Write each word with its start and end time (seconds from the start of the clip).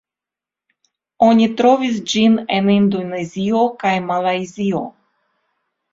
Oni 1.25 1.45
trovis 1.59 2.01
ĝin 2.13 2.39
en 2.57 2.73
Indonezio 2.79 3.61
kaj 3.85 3.95
Malajzio. 4.11 4.83